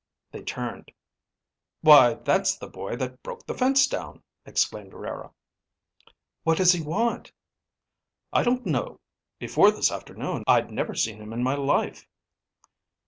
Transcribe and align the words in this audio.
They 0.31 0.41
turned. 0.41 0.91
"Why 1.81 2.15
that's 2.15 2.57
the 2.57 2.65
boy 2.65 2.95
that 2.95 3.21
broke 3.21 3.45
the 3.45 3.53
fence 3.53 3.85
down," 3.85 4.23
exclaimed 4.47 4.95
Rara. 4.95 5.29
"What 6.41 6.57
does 6.57 6.73
he 6.73 6.81
want?" 6.81 7.31
"I 8.33 8.41
don't 8.41 8.65
know. 8.65 8.99
Before 9.37 9.69
this 9.69 9.91
afternoon 9.91 10.43
I'd 10.47 10.71
never 10.71 10.95
seen 10.95 11.21
him 11.21 11.33
in 11.33 11.43
my 11.43 11.53
life." 11.53 12.07